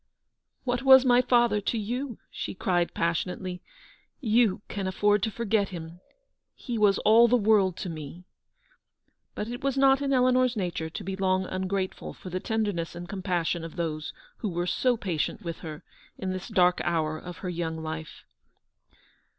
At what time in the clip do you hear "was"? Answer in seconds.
0.81-1.05, 6.79-6.97, 9.63-9.77